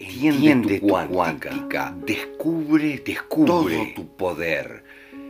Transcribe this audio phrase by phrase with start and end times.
[0.00, 4.84] entiende tu cuántica, descubre, descubre todo tu poder,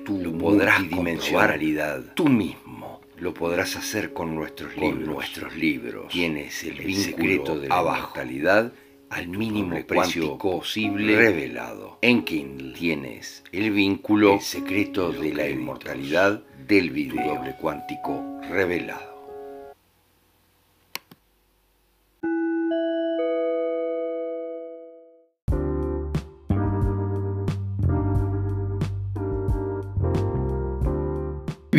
[0.05, 3.01] tu podrás dimensionalidad, tú mismo.
[3.19, 5.07] Lo podrás hacer con nuestros libros.
[5.07, 6.09] nuestros libros.
[6.09, 8.73] Tienes el, el secreto de la inmortalidad
[9.11, 11.99] al mínimo precio posible revelado.
[12.01, 19.10] En Kindle tienes el vínculo el secreto de la inmortalidad del video doble cuántico revelado.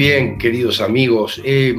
[0.02, 1.76] Bien, queridos amigos, eh,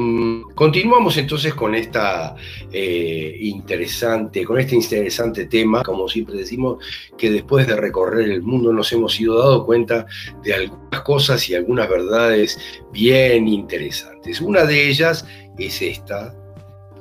[0.55, 2.37] continuamos entonces con esta
[2.71, 6.79] eh, interesante, con este interesante tema, como siempre decimos,
[7.19, 10.07] que después de recorrer el mundo nos hemos ido dando cuenta
[10.45, 12.61] de algunas cosas y algunas verdades
[12.93, 14.41] bien interesantes.
[14.41, 15.27] Una de ellas
[15.59, 16.33] es esta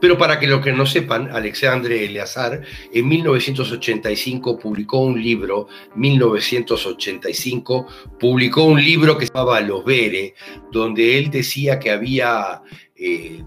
[0.00, 2.60] pero para que los que no sepan, Alexandre Eleazar
[2.92, 7.86] en 1985 publicó un libro, 1985
[8.20, 10.34] publicó un libro que se llamaba Los Vere,
[10.70, 12.60] donde él decía que había
[12.96, 13.42] eh,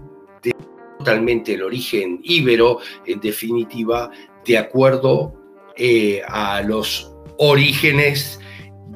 [0.98, 4.10] totalmente el origen íbero, en definitiva,
[4.44, 5.34] de acuerdo
[5.76, 8.40] eh, a los orígenes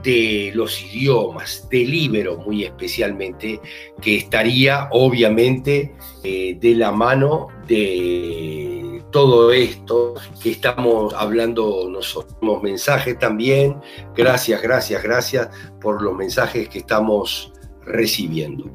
[0.02, 3.60] de los idiomas, del íbero muy especialmente,
[4.00, 12.62] que estaría obviamente eh, de la mano de todo esto que estamos hablando nosotros.
[12.62, 13.76] Mensajes también,
[14.16, 15.48] gracias, gracias, gracias
[15.80, 17.52] por los mensajes que estamos
[17.84, 18.70] recibiendo.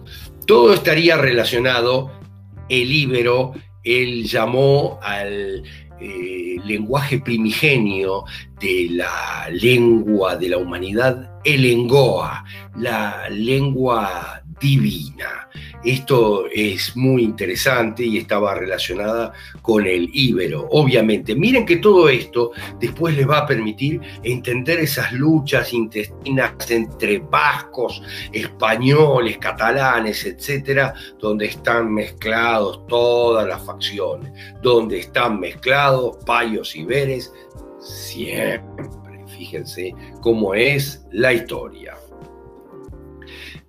[0.45, 2.11] Todo estaría relacionado,
[2.69, 5.63] el íbero, él llamó al
[5.99, 8.23] eh, lenguaje primigenio
[8.59, 12.43] de la lengua de la humanidad, el engoa,
[12.75, 15.49] la lengua divina.
[15.83, 20.67] Esto es muy interesante y estaba relacionada con el íbero.
[20.71, 27.19] Obviamente, miren que todo esto después les va a permitir entender esas luchas intestinas entre
[27.19, 28.01] vascos,
[28.31, 34.31] españoles, catalanes, etcétera, donde están mezclados todas las facciones,
[34.61, 37.31] donde están mezclados payos y veres,
[37.79, 38.87] siempre.
[39.37, 41.95] Fíjense cómo es la historia.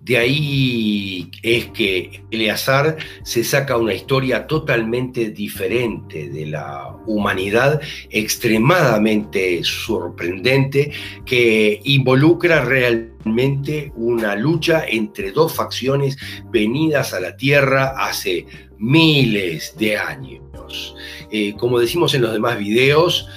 [0.09, 9.63] De ahí es que Eleazar se saca una historia totalmente diferente de la humanidad, extremadamente
[9.63, 10.91] sorprendente,
[11.27, 16.17] que involucra realmente una lucha entre dos facciones
[16.51, 18.47] venidas a la Tierra hace
[18.79, 20.95] miles de años.
[21.31, 23.27] Eh, como decimos en los demás videos,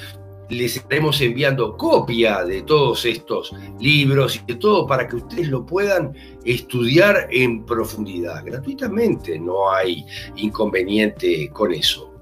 [0.52, 5.64] les estaremos enviando copia de todos estos libros y de todo para que ustedes lo
[5.64, 6.14] puedan
[6.44, 10.04] estudiar en profundidad, gratuitamente, no hay
[10.36, 12.12] inconveniente con eso.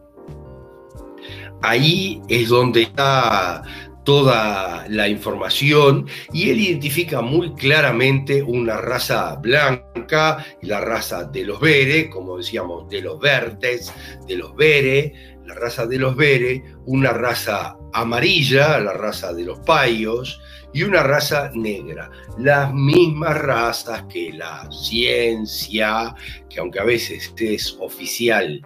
[1.62, 3.62] Ahí es donde está
[4.04, 11.60] toda la información y él identifica muy claramente una raza blanca, la raza de los
[11.60, 13.92] Bere, como decíamos, de los Vertes,
[14.26, 15.12] de los Bere,
[15.46, 20.40] la raza de los Bere, una raza amarilla, la raza de los payos,
[20.72, 22.10] y una raza negra.
[22.38, 26.14] Las mismas razas que la ciencia,
[26.48, 28.64] que aunque a veces es oficial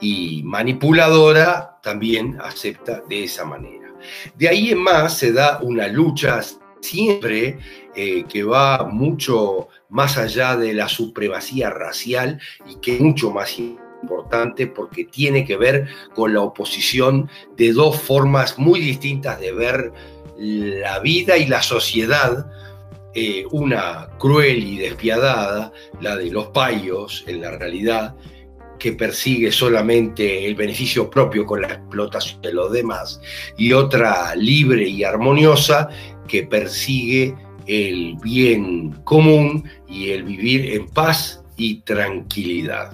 [0.00, 3.83] y manipuladora, también acepta de esa manera.
[4.36, 6.40] De ahí en más se da una lucha
[6.80, 7.58] siempre
[7.96, 13.58] eh, que va mucho más allá de la supremacía racial y que es mucho más
[13.58, 19.92] importante porque tiene que ver con la oposición de dos formas muy distintas de ver
[20.36, 22.50] la vida y la sociedad,
[23.14, 28.14] eh, una cruel y despiadada, la de los payos en la realidad,
[28.78, 33.20] que persigue solamente el beneficio propio con la explotación de los demás,
[33.56, 35.88] y otra libre y armoniosa
[36.28, 37.34] que persigue
[37.66, 42.92] el bien común y el vivir en paz y tranquilidad.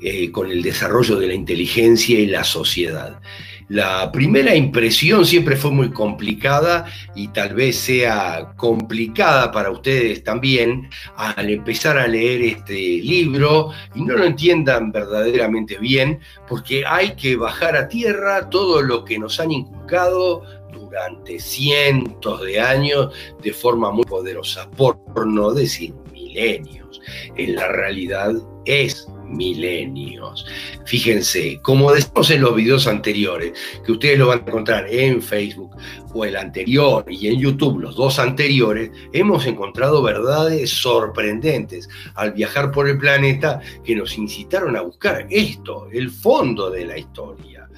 [0.00, 3.20] Eh, con el desarrollo de la inteligencia y la sociedad.
[3.68, 10.88] La primera impresión siempre fue muy complicada y tal vez sea complicada para ustedes también
[11.16, 16.18] al empezar a leer este libro y no lo entiendan verdaderamente bien
[16.48, 22.60] porque hay que bajar a tierra todo lo que nos han inculcado durante cientos de
[22.60, 23.12] años
[23.42, 27.02] de forma muy poderosa, por no decir milenios.
[27.36, 28.32] En la realidad
[28.64, 30.46] es milenios.
[30.86, 33.52] Fíjense, como decimos en los videos anteriores,
[33.84, 35.76] que ustedes lo van a encontrar en Facebook
[36.14, 42.70] o el anterior y en YouTube, los dos anteriores, hemos encontrado verdades sorprendentes al viajar
[42.70, 47.68] por el planeta que nos incitaron a buscar esto, el fondo de la historia.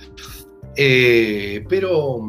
[0.76, 2.26] Eh, pero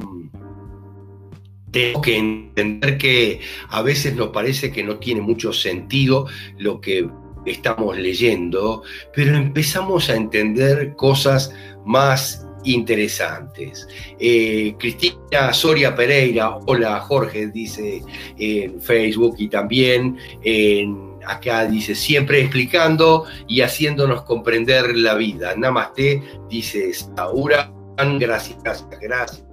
[1.72, 3.40] tengo que entender que
[3.70, 6.28] a veces nos parece que no tiene mucho sentido
[6.58, 7.10] lo que
[7.46, 8.84] estamos leyendo,
[9.16, 11.54] pero empezamos a entender cosas
[11.86, 13.88] más interesantes.
[14.20, 18.04] Eh, Cristina Soria Pereira, hola Jorge, dice
[18.38, 25.56] en Facebook y también en acá dice, siempre explicando y haciéndonos comprender la vida.
[25.56, 27.72] Namaste, dice Saura,
[28.20, 29.51] gracias, gracias.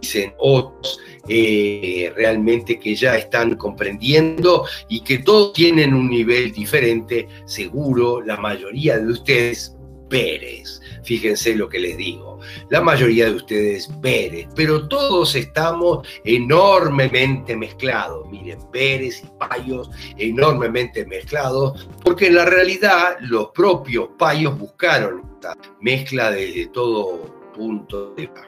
[0.00, 0.98] Dicen otros,
[1.28, 8.36] eh, realmente que ya están comprendiendo y que todos tienen un nivel diferente, seguro, la
[8.36, 9.76] mayoría de ustedes
[10.12, 10.78] Pérez.
[11.04, 12.38] Fíjense lo que les digo.
[12.68, 18.28] La mayoría de ustedes Pérez, pero todos estamos enormemente mezclados.
[18.28, 19.88] Miren, Pérez y Payos
[20.18, 28.10] enormemente mezclados, porque en la realidad los propios Payos buscaron esta mezcla desde todo punto
[28.10, 28.46] de vista.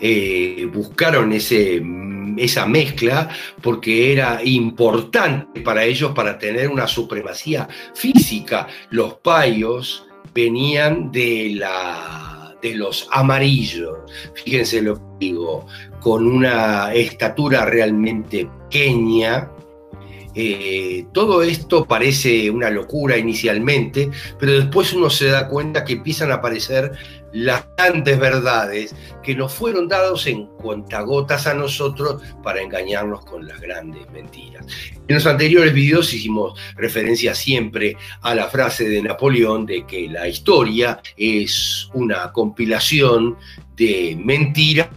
[0.00, 1.82] Eh, buscaron ese,
[2.36, 3.28] esa mezcla
[3.62, 8.66] porque era importante para ellos para tener una supremacía física.
[8.90, 13.98] Los payos venían de, la, de los amarillos,
[14.34, 15.66] fíjense lo que digo,
[16.00, 19.50] con una estatura realmente pequeña,
[20.34, 26.30] eh, todo esto parece una locura inicialmente, pero después uno se da cuenta que empiezan
[26.30, 26.92] a aparecer
[27.32, 33.60] las grandes verdades que nos fueron dados en cuentagotas a nosotros para engañarnos con las
[33.60, 34.66] grandes mentiras.
[35.08, 40.28] En los anteriores videos hicimos referencia siempre a la frase de Napoleón de que la
[40.28, 43.36] historia es una compilación
[43.76, 44.88] de mentiras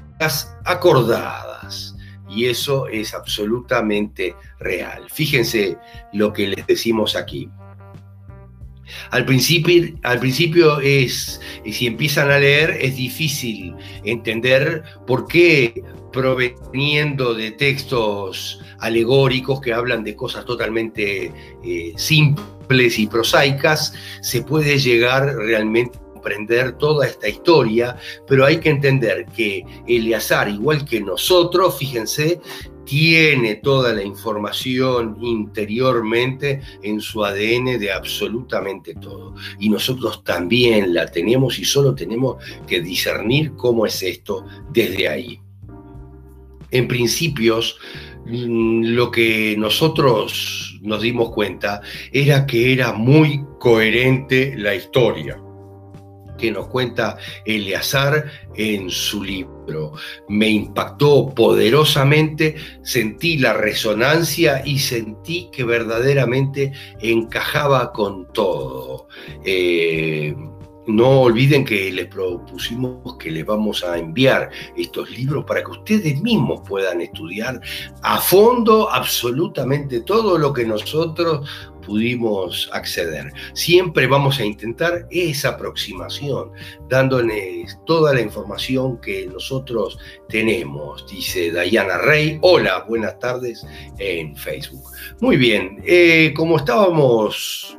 [0.66, 1.96] acordadas
[2.30, 5.08] y eso es absolutamente real.
[5.10, 5.78] Fíjense
[6.14, 7.50] lo que les decimos aquí.
[9.12, 11.40] Al principio, al principio es,
[11.72, 20.04] si empiezan a leer, es difícil entender por qué proveniendo de textos alegóricos que hablan
[20.04, 21.32] de cosas totalmente
[21.64, 28.70] eh, simples y prosaicas, se puede llegar realmente comprender toda esta historia, pero hay que
[28.70, 32.40] entender que Eleazar, igual que nosotros, fíjense,
[32.86, 39.36] tiene toda la información interiormente en su ADN de absolutamente todo.
[39.60, 42.38] Y nosotros también la tenemos y solo tenemos
[42.68, 45.42] que discernir cómo es esto desde ahí.
[46.72, 47.78] En principios,
[48.26, 51.82] mm, lo que nosotros nos dimos cuenta
[52.14, 55.43] era que era muy coherente la historia
[56.44, 59.94] que nos cuenta Eleazar en su libro.
[60.28, 69.08] Me impactó poderosamente, sentí la resonancia y sentí que verdaderamente encajaba con todo.
[69.46, 70.36] Eh,
[70.88, 76.22] no olviden que les propusimos que les vamos a enviar estos libros para que ustedes
[76.22, 77.60] mismos puedan estudiar
[78.02, 81.48] a fondo absolutamente todo lo que nosotros
[81.86, 83.32] pudimos acceder.
[83.54, 86.52] Siempre vamos a intentar esa aproximación,
[86.90, 89.98] dándoles toda la información que nosotros
[90.30, 92.40] tenemos, dice Diana Rey.
[92.42, 93.66] Hola, buenas tardes
[94.00, 94.84] en Facebook.
[95.20, 97.78] Muy bien, eh, como estábamos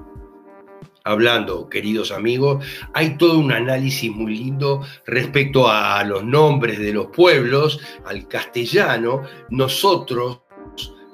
[1.05, 7.09] hablando, queridos amigos, hay todo un análisis muy lindo respecto a los nombres de los
[7.09, 9.23] pueblos, al castellano.
[9.51, 10.41] Nosotros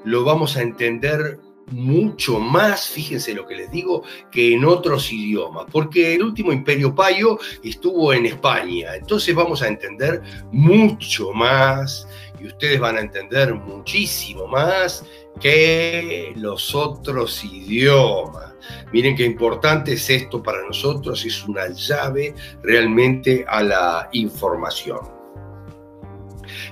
[0.04, 1.40] lo vamos a entender
[1.72, 6.94] mucho más, fíjense lo que les digo, que en otros idiomas, porque el último imperio
[6.94, 10.20] payo estuvo en España, entonces vamos a entender
[10.50, 12.08] mucho más
[12.40, 15.04] y ustedes van a entender muchísimo más
[15.38, 18.54] que los otros idiomas.
[18.92, 25.20] Miren qué importante es esto para nosotros, es una llave realmente a la información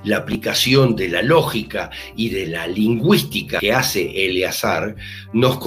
[0.05, 4.95] la aplicación de la lógica y de la lingüística que hace Eleazar
[5.33, 5.59] nos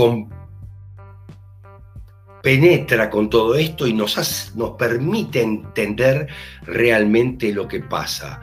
[2.41, 6.27] penetra con todo esto y nos, nos permite entender
[6.63, 8.41] realmente lo que pasa.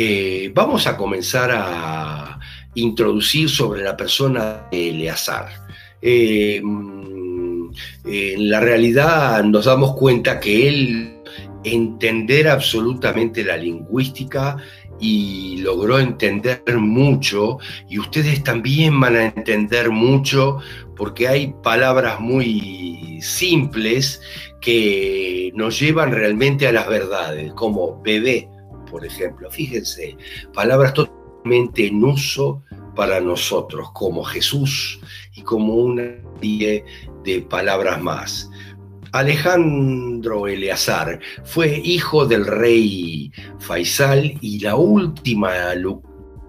[0.00, 2.38] Eh, vamos a comenzar a
[2.74, 5.48] introducir sobre la persona de Eleazar.
[6.00, 7.70] Eh, mm,
[8.04, 11.22] en la realidad nos damos cuenta que él
[11.64, 14.58] entender absolutamente la lingüística
[15.00, 17.58] y logró entender mucho
[17.90, 20.58] y ustedes también van a entender mucho
[20.94, 24.20] porque hay palabras muy simples
[24.60, 28.48] que nos llevan realmente a las verdades, como bebé,
[28.90, 29.50] por ejemplo.
[29.50, 30.16] Fíjense,
[30.52, 32.62] palabras totalmente en uso
[32.94, 35.00] para nosotros, como Jesús
[35.34, 36.02] y como una
[36.40, 36.84] serie
[37.24, 38.50] de palabras más.
[39.12, 45.74] Alejandro Eleazar fue hijo del rey Faisal y la última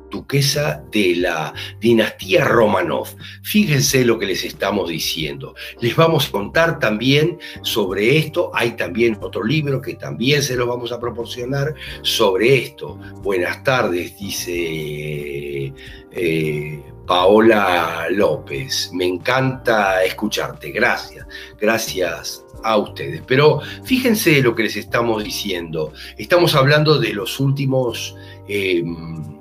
[0.09, 3.07] duquesa de la dinastía Romanov.
[3.43, 5.55] Fíjense lo que les estamos diciendo.
[5.81, 8.51] Les vamos a contar también sobre esto.
[8.53, 12.99] Hay también otro libro que también se lo vamos a proporcionar sobre esto.
[13.21, 15.73] Buenas tardes, dice
[16.11, 18.91] eh, Paola López.
[18.93, 20.71] Me encanta escucharte.
[20.71, 21.25] Gracias.
[21.59, 23.21] Gracias a ustedes.
[23.25, 25.93] Pero fíjense lo que les estamos diciendo.
[26.17, 28.15] Estamos hablando de los últimos...
[28.47, 29.38] Em,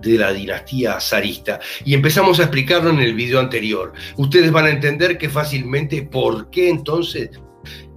[0.00, 3.92] de la dinastía zarista y empezamos a explicarlo en el video anterior.
[4.16, 7.30] Ustedes van a entender que fácilmente por qué entonces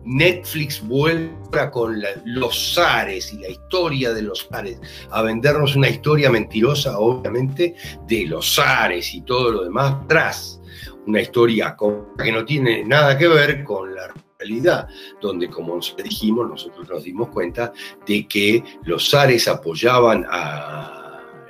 [0.04, 1.32] Netflix vuelve
[1.72, 4.80] con los zares y la historia de los zares
[5.12, 7.76] a vendernos una historia mentirosa, obviamente,
[8.08, 10.62] de los zares y todo lo demás tras
[11.06, 11.76] una historia
[12.22, 14.88] que no tiene nada que ver con la realidad,
[15.22, 17.72] donde como dijimos, nosotros nos dimos cuenta
[18.06, 21.01] de que los zares apoyaban a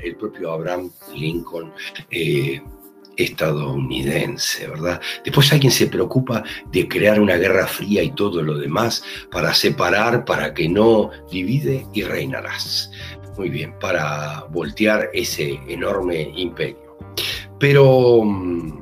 [0.04, 1.72] el propio Abraham Lincoln.
[2.10, 2.62] Eh,
[3.18, 5.02] estadounidense, ¿verdad?
[5.24, 10.26] Después alguien se preocupa de crear una guerra fría y todo lo demás para separar,
[10.26, 12.92] para que no divide y reinarás.
[13.38, 16.98] Muy bien, para voltear ese enorme imperio.
[17.60, 18.82] Pero mm,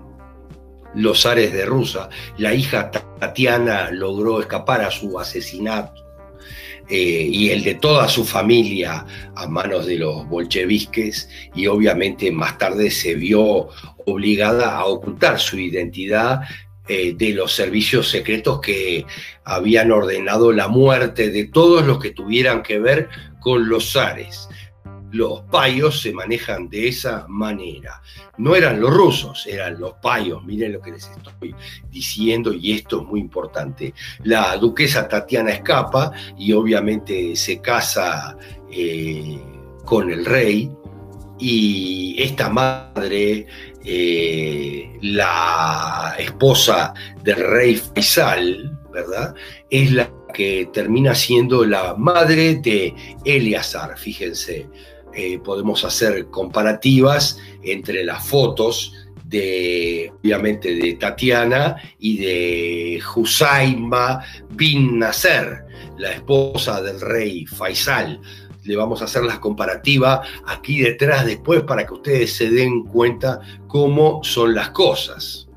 [0.95, 2.09] los ares de Rusia.
[2.37, 6.08] La hija Tatiana logró escapar a su asesinato
[6.89, 9.05] eh, y el de toda su familia
[9.35, 13.69] a manos de los bolcheviques y obviamente más tarde se vio
[14.05, 16.41] obligada a ocultar su identidad
[16.87, 19.05] eh, de los servicios secretos que
[19.43, 24.49] habían ordenado la muerte de todos los que tuvieran que ver con los zares
[25.11, 28.01] los payos se manejan de esa manera.
[28.37, 30.43] No eran los rusos, eran los payos.
[30.43, 31.55] Miren lo que les estoy
[31.89, 33.93] diciendo y esto es muy importante.
[34.23, 38.37] La duquesa Tatiana escapa y obviamente se casa
[38.71, 39.39] eh,
[39.85, 40.71] con el rey
[41.39, 43.47] y esta madre,
[43.83, 49.33] eh, la esposa del rey Faisal, ¿verdad?
[49.69, 52.93] Es la que termina siendo la madre de
[53.25, 54.67] Eleazar, fíjense.
[55.13, 64.99] Eh, podemos hacer comparativas entre las fotos de, obviamente, de Tatiana y de Husaima bin
[64.99, 65.65] Nasser,
[65.97, 68.19] la esposa del rey Faisal.
[68.63, 73.39] Le vamos a hacer las comparativas aquí detrás después para que ustedes se den cuenta
[73.67, 75.48] cómo son las cosas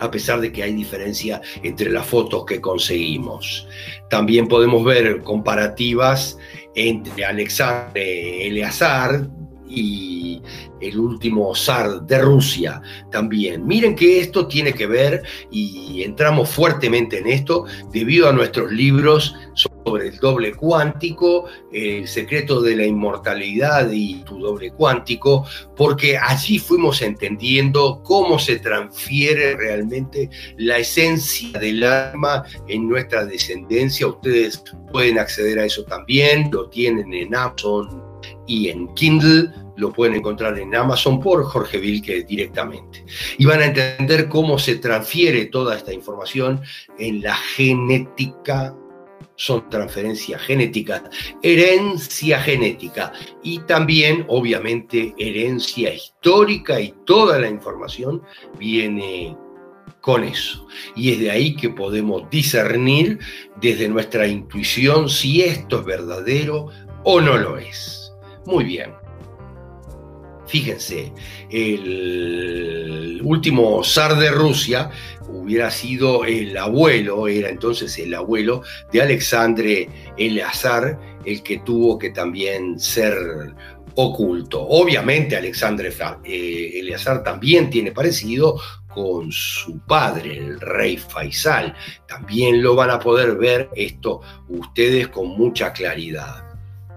[0.00, 3.66] a pesar de que hay diferencia entre las fotos que conseguimos.
[4.10, 6.38] También podemos ver comparativas
[6.74, 9.28] entre Alexandre Eleazar
[9.68, 10.42] y
[10.80, 12.80] el último zar de Rusia
[13.10, 13.66] también.
[13.66, 19.34] Miren que esto tiene que ver, y entramos fuertemente en esto, debido a nuestros libros
[19.54, 25.46] sobre el doble cuántico, el secreto de la inmortalidad y tu doble cuántico,
[25.76, 34.06] porque allí fuimos entendiendo cómo se transfiere realmente la esencia del alma en nuestra descendencia.
[34.06, 38.15] Ustedes pueden acceder a eso también, lo tienen en Amazon
[38.46, 43.04] y en Kindle lo pueden encontrar en Amazon por Jorge Vilke directamente.
[43.38, 46.60] Y van a entender cómo se transfiere toda esta información
[46.98, 48.74] en la genética
[49.36, 51.02] son transferencias genéticas,
[51.42, 53.12] herencia genética
[53.42, 58.22] y también, obviamente, herencia histórica y toda la información
[58.58, 59.36] viene
[60.00, 60.66] con eso.
[60.94, 63.18] Y es de ahí que podemos discernir
[63.60, 66.68] desde nuestra intuición si esto es verdadero
[67.04, 67.95] o no lo es.
[68.46, 68.92] Muy bien.
[70.46, 71.12] Fíjense,
[71.50, 74.90] el último zar de Rusia
[75.28, 78.62] hubiera sido el abuelo, era entonces el abuelo
[78.92, 83.14] de Alexandre Eleazar, el que tuvo que también ser
[83.96, 84.62] oculto.
[84.62, 85.92] Obviamente Alexandre
[86.24, 91.74] eh, Eleazar también tiene parecido con su padre, el rey Faisal.
[92.06, 96.44] También lo van a poder ver esto ustedes con mucha claridad.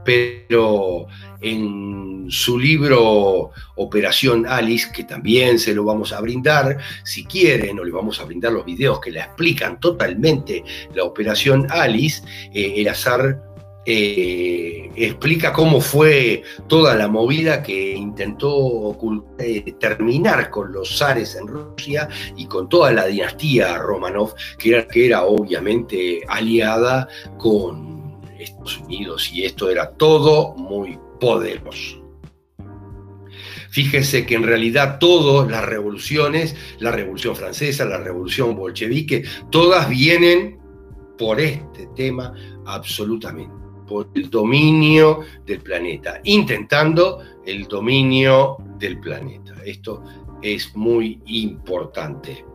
[0.06, 1.08] Pero
[1.42, 7.84] en su libro Operación Alice, que también se lo vamos a brindar, si quieren, o
[7.84, 12.88] le vamos a brindar los videos que le explican totalmente la Operación Alice, eh, el
[12.88, 13.42] azar
[13.86, 18.96] eh, explica cómo fue toda la movida que intentó
[19.40, 24.88] eh, terminar con los zares en Rusia y con toda la dinastía Romanov, que era,
[24.88, 31.98] que era obviamente aliada con Estados Unidos, y esto era todo muy poderoso.
[33.70, 40.58] Fíjense que en realidad todas las revoluciones, la revolución francesa, la revolución bolchevique, todas vienen
[41.18, 42.34] por este tema
[42.66, 43.60] absolutamente
[43.90, 49.56] por el dominio del planeta, intentando el dominio del planeta.
[49.66, 50.04] Esto
[50.44, 52.46] es muy importante.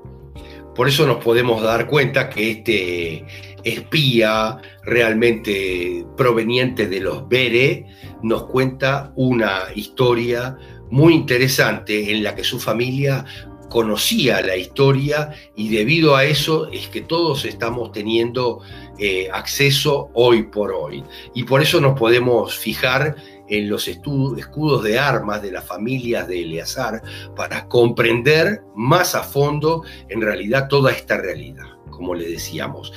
[0.74, 3.26] Por eso nos podemos dar cuenta que este
[3.64, 7.86] espía realmente proveniente de los Bere
[8.24, 10.56] nos cuenta una historia
[10.90, 13.26] muy interesante en la que su familia
[13.68, 18.60] conocía la historia y debido a eso es que todos estamos teniendo
[18.98, 21.04] eh, acceso hoy por hoy.
[21.34, 23.14] Y por eso nos podemos fijar
[23.46, 27.02] en los escudos de armas de las familias de Eleazar
[27.36, 32.90] para comprender más a fondo en realidad toda esta realidad, como le decíamos.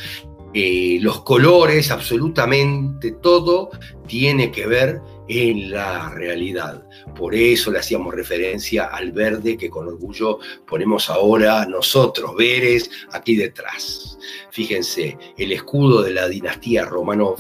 [0.54, 3.70] Eh, los colores, absolutamente todo
[4.08, 6.84] tiene que ver en la realidad.
[7.16, 13.36] Por eso le hacíamos referencia al verde que con orgullo ponemos ahora nosotros, Veres, aquí
[13.36, 14.18] detrás.
[14.52, 17.40] Fíjense, el escudo de la dinastía Romanov.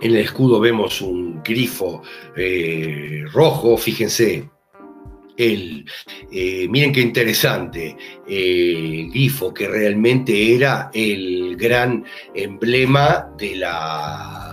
[0.00, 2.02] En el escudo vemos un grifo
[2.36, 4.50] eh, rojo, fíjense,
[5.36, 5.84] el,
[6.30, 7.96] eh, miren qué interesante,
[8.26, 14.43] eh, el grifo que realmente era el gran emblema de la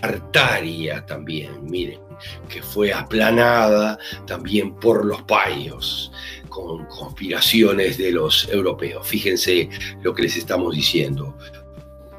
[0.00, 2.00] Tartaria también, miren,
[2.48, 6.12] que fue aplanada también por los payos
[6.48, 9.06] con conspiraciones de los europeos.
[9.06, 9.68] Fíjense
[10.02, 11.36] lo que les estamos diciendo.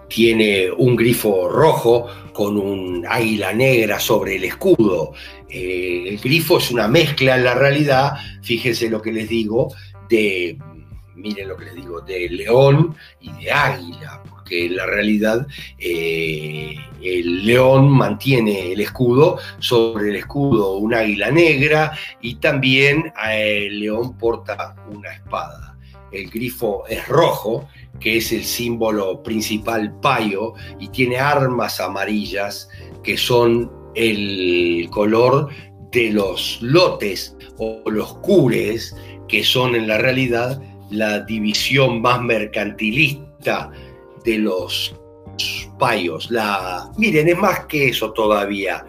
[0.07, 5.13] Tiene un grifo rojo con un águila negra sobre el escudo.
[5.49, 9.73] Eh, el grifo es una mezcla en la realidad, fíjense lo que les digo,
[10.09, 10.57] de,
[11.15, 16.75] miren lo que les digo, de león y de águila, que en la realidad eh,
[17.01, 24.17] el león mantiene el escudo, sobre el escudo un águila negra y también el león
[24.17, 25.77] porta una espada.
[26.11, 27.67] El grifo es rojo,
[27.99, 32.69] que es el símbolo principal payo, y tiene armas amarillas,
[33.03, 35.49] que son el color
[35.91, 38.95] de los lotes o los cures,
[39.27, 43.71] que son en la realidad la división más mercantilista
[44.27, 44.93] de los
[45.79, 46.29] payos.
[46.29, 48.85] La, miren, es más que eso todavía.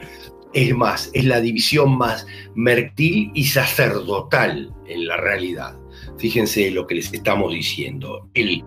[0.52, 5.78] Es más, es la división más mertil y sacerdotal en la realidad.
[6.18, 8.28] Fíjense lo que les estamos diciendo.
[8.34, 8.64] El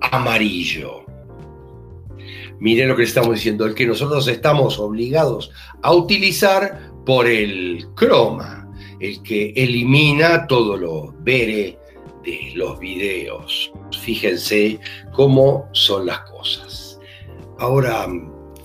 [0.00, 1.04] amarillo.
[2.58, 3.66] Miren lo que les estamos diciendo.
[3.66, 5.50] El que nosotros estamos obligados
[5.82, 8.70] a utilizar por el croma.
[8.98, 11.77] El que elimina todo lo vere
[12.54, 13.72] los videos.
[14.00, 14.78] Fíjense
[15.12, 16.98] cómo son las cosas.
[17.58, 18.06] Ahora,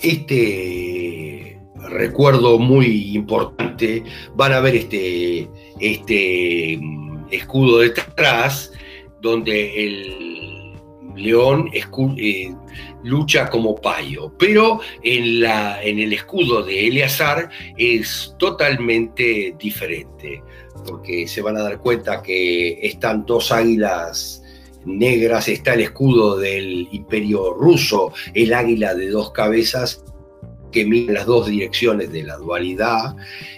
[0.01, 1.53] este
[1.89, 4.03] recuerdo muy importante,
[4.35, 5.49] van a ver este,
[5.79, 8.71] este mm, escudo detrás,
[9.21, 10.73] donde el
[11.15, 12.53] león eh,
[13.03, 20.41] lucha como payo, pero en, la, en el escudo de Eleazar es totalmente diferente
[20.83, 24.43] porque se van a dar cuenta que están dos águilas
[24.85, 30.03] negras, está el escudo del imperio ruso, el águila de dos cabezas
[30.71, 33.15] que mira las dos direcciones de la dualidad,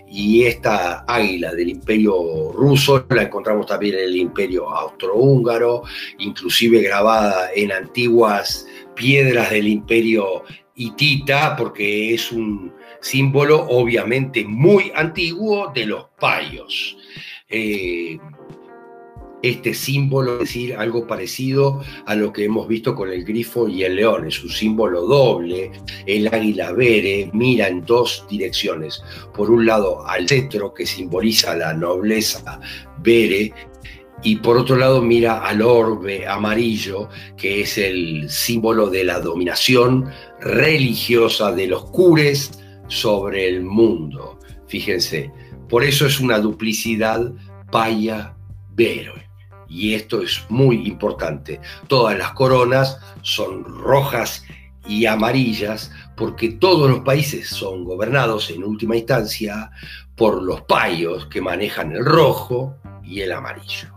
[0.07, 5.83] y esta águila del imperio ruso la encontramos también en el imperio austrohúngaro,
[6.19, 10.43] inclusive grabada en antiguas piedras del imperio
[10.75, 12.73] hitita, porque es un
[13.06, 16.98] símbolo obviamente muy antiguo de los payos.
[17.48, 18.18] Eh,
[19.44, 23.84] este símbolo, es decir, algo parecido a lo que hemos visto con el grifo y
[23.84, 25.72] el león, es un símbolo doble,
[26.08, 29.04] el águila vere mira en dos direcciones,
[29.36, 32.60] por un lado al cetro que simboliza la nobleza
[33.04, 33.54] vere,
[34.24, 40.10] y por otro lado mira al orbe amarillo, que es el símbolo de la dominación
[40.39, 44.39] religiosa de los cures sobre el mundo.
[44.67, 45.32] Fíjense,
[45.69, 47.32] por eso es una duplicidad
[47.71, 49.13] paya-vero.
[49.67, 51.60] y esto es muy importante.
[51.88, 54.45] Todas las coronas son rojas
[54.88, 59.71] y amarillas porque todos los países son gobernados en última instancia
[60.15, 63.89] por los payos que manejan el rojo y el amarillo.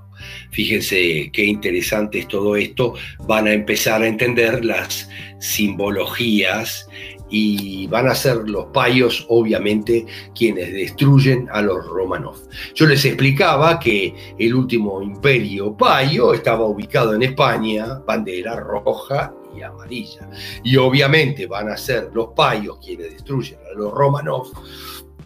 [0.51, 2.94] Fíjense qué interesante es todo esto.
[3.20, 6.88] Van a empezar a entender las simbologías
[7.30, 12.36] y van a ser los payos, obviamente, quienes destruyen a los Romanov.
[12.74, 19.62] Yo les explicaba que el último imperio payo estaba ubicado en España, bandera roja y
[19.62, 20.28] amarilla.
[20.62, 24.52] Y obviamente van a ser los payos quienes destruyen a los Romanov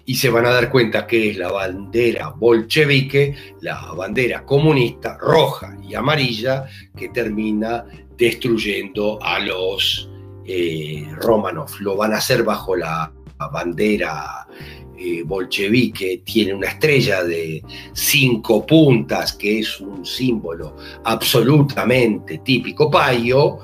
[0.04, 5.76] y se van a dar cuenta que es la bandera bolchevique, la bandera comunista roja
[5.82, 7.84] y amarilla que termina
[8.16, 10.08] destruyendo a los
[10.46, 11.70] eh, Romanov.
[11.80, 13.12] Lo van a hacer bajo la
[13.52, 14.46] bandera
[15.04, 17.60] eh, bolchevique, tiene una estrella de
[17.92, 23.58] cinco puntas que es un símbolo absolutamente típico payo,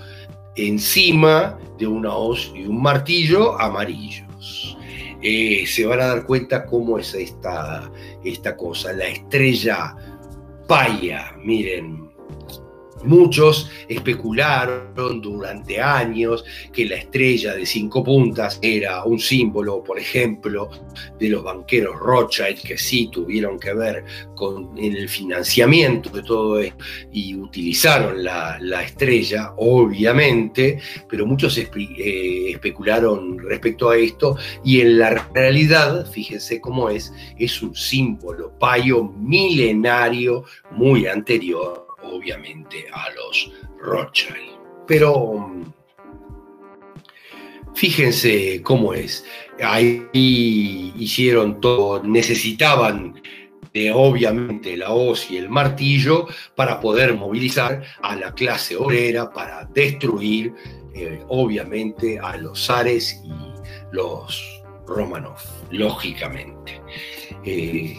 [0.57, 4.77] encima de una hoz y un martillo amarillos.
[5.23, 7.89] Eh, se van a dar cuenta cómo es esta,
[8.25, 9.95] esta cosa, la estrella
[10.67, 12.08] paya, miren,
[13.05, 20.71] Muchos especularon durante años que la estrella de cinco puntas era un símbolo, por ejemplo,
[21.19, 26.85] de los banqueros Rothschild, que sí tuvieron que ver con el financiamiento de todo esto
[27.13, 35.11] y utilizaron la, estrella, obviamente, pero muchos eh, especularon respecto a esto y en la
[35.35, 44.59] realidad, fíjense cómo es, es un símbolo payo milenario muy anterior obviamente a los Rothschild.
[44.87, 45.65] Pero
[47.75, 49.25] fíjense cómo es.
[49.63, 53.21] Ahí hicieron todo, necesitaban
[53.75, 59.65] de obviamente la hoz y el martillo para poder movilizar a la clase obrera, para
[59.67, 60.55] destruir
[60.95, 63.33] eh, obviamente a los zares y
[63.93, 65.39] los Romanov,
[65.71, 66.81] lógicamente.
[67.45, 67.97] Eh,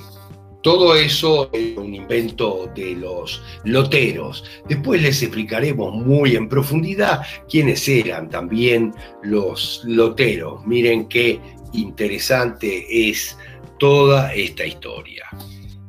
[0.62, 4.44] todo eso es un invento de los loteros.
[4.68, 8.94] Después les explicaremos muy en profundidad quiénes eran también
[9.24, 10.66] los loteros.
[10.66, 11.40] Miren qué
[11.74, 13.38] interesante es
[13.78, 15.26] toda esta historia.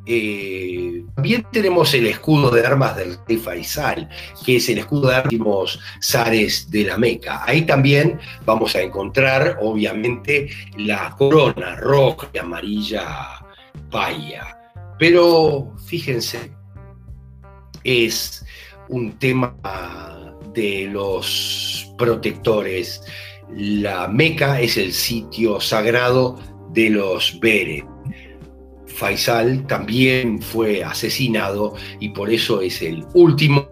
[0.07, 4.09] Eh, también tenemos el escudo de armas del rey Faisal,
[4.45, 7.43] que es el escudo de armas zares de la Meca.
[7.45, 13.41] Ahí también vamos a encontrar, obviamente, la corona roja y amarilla
[13.91, 14.60] paya.
[15.01, 16.53] Pero fíjense,
[17.85, 18.45] es
[18.91, 19.57] un tema
[20.53, 23.03] de los protectores.
[23.49, 26.39] La Meca es el sitio sagrado
[26.75, 27.83] de los Bere.
[28.89, 33.69] Faisal también fue asesinado y por eso es el último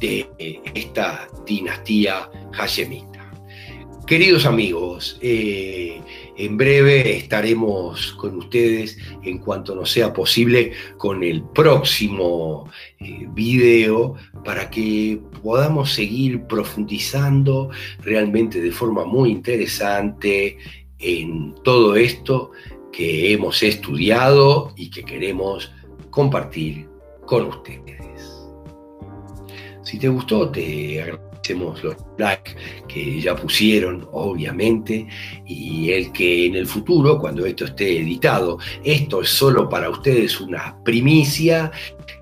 [0.00, 0.28] de
[0.74, 3.32] esta dinastía hashemita.
[4.08, 6.00] Queridos amigos, eh,
[6.38, 12.70] en breve estaremos con ustedes en cuanto nos sea posible con el próximo
[13.00, 17.70] eh, video para que podamos seguir profundizando
[18.02, 20.58] realmente de forma muy interesante
[21.00, 22.52] en todo esto
[22.92, 25.72] que hemos estudiado y que queremos
[26.10, 26.88] compartir
[27.26, 27.98] con ustedes.
[29.82, 32.54] Si te gustó, te agradezco hacemos los likes
[32.88, 35.06] que ya pusieron, obviamente,
[35.46, 40.40] y el que en el futuro, cuando esto esté editado, esto es solo para ustedes
[40.42, 41.70] una primicia,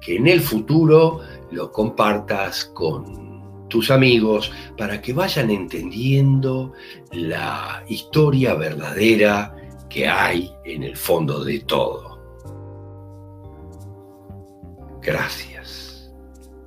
[0.01, 6.73] que en el futuro lo compartas con tus amigos para que vayan entendiendo
[7.11, 9.57] la historia verdadera
[9.91, 12.17] que hay en el fondo de todo.
[15.03, 16.13] Gracias,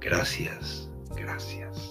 [0.01, 1.88] gracias, gracias.